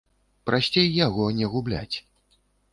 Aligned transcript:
Прасцей 0.49 0.87
яго 1.05 1.29
не 1.43 1.53
губляць. 1.53 1.95